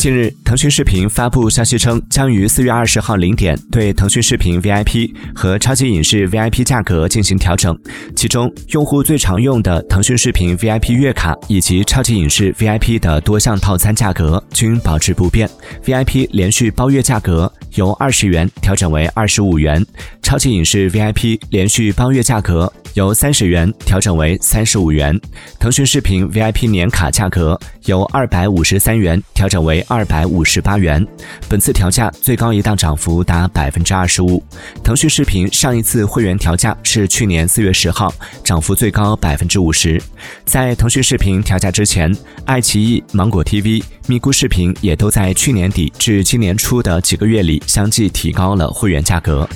[0.00, 7.78] 近日，腾讯视频发布消息称，将于四月二十号零点对腾讯视频 VIP 和超级影视 VIP 价格进行调整。
[8.16, 15.46] 其中，用户最常用的腾讯视频 VIP 月卡以及超级影视 VIP 的多项套餐价格均保持不变。
[15.84, 19.84] VIP 连续包月价格由二十元调整为二十五元，
[20.22, 25.20] 超级影视 VIP 连续包月价格由三十元调整为三十五元。
[25.58, 29.84] 腾讯视频 VIP 年卡价格由二百五十三元调整为。
[29.90, 31.04] 二百五十八元，
[31.48, 34.40] 本次调价最高一档涨幅达百分之二十五。
[34.84, 38.14] 腾讯视频上一次会员调价是去年四月十号，
[38.44, 40.00] 涨幅最高百分之五十。
[40.44, 49.48] 在腾讯视频调价之前，爱奇艺、芒果 TV、咪咕视频也都在去年底至今年初的几个月里相继提高了会员价格。